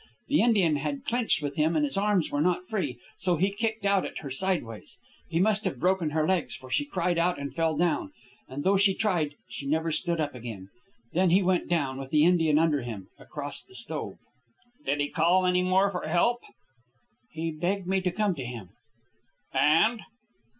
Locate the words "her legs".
6.09-6.55